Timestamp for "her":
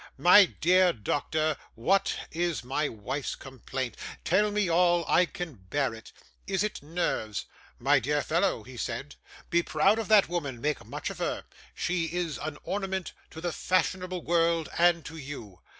11.19-11.43